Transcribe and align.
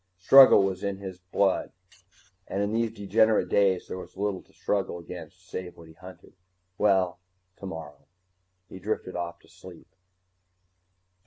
Struggle 0.17 0.63
was 0.63 0.83
in 0.83 0.97
his 0.97 1.19
blood, 1.19 1.73
and 2.47 2.63
in 2.63 2.73
these 2.73 2.91
degenerate 2.91 3.49
days 3.49 3.87
there 3.87 3.99
was 3.99 4.17
little 4.17 4.41
to 4.41 4.51
struggle 4.51 4.97
against 4.97 5.47
save 5.47 5.77
what 5.77 5.89
he 5.89 5.93
hunted. 5.93 6.33
Well 6.75 7.19
tomorrow 7.55 8.07
he 8.67 8.79
drifted 8.79 9.15
off 9.15 9.37
to 9.41 9.47
sleep. 9.47 9.95